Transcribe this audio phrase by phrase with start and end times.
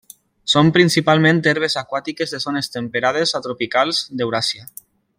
[0.53, 4.69] Són principalment herbes aquàtiques de zones temperades a tropicals d'Euràsia.